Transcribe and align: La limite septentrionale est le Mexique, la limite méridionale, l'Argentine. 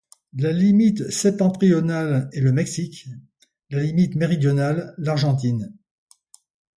La 0.35 0.51
limite 0.51 1.11
septentrionale 1.11 2.27
est 2.33 2.39
le 2.41 2.51
Mexique, 2.51 3.05
la 3.69 3.83
limite 3.83 4.15
méridionale, 4.15 4.95
l'Argentine. 4.97 5.75